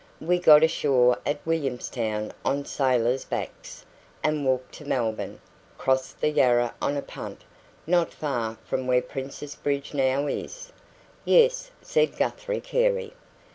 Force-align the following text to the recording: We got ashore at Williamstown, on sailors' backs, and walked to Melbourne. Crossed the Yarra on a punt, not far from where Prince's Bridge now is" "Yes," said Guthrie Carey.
We 0.19 0.39
got 0.39 0.63
ashore 0.63 1.19
at 1.27 1.45
Williamstown, 1.45 2.33
on 2.43 2.65
sailors' 2.65 3.23
backs, 3.23 3.85
and 4.23 4.43
walked 4.43 4.73
to 4.79 4.85
Melbourne. 4.85 5.39
Crossed 5.77 6.21
the 6.21 6.29
Yarra 6.31 6.73
on 6.81 6.97
a 6.97 7.03
punt, 7.03 7.43
not 7.85 8.11
far 8.11 8.57
from 8.65 8.87
where 8.87 9.03
Prince's 9.03 9.53
Bridge 9.53 9.93
now 9.93 10.25
is" 10.25 10.71
"Yes," 11.23 11.69
said 11.83 12.17
Guthrie 12.17 12.61
Carey. 12.61 13.13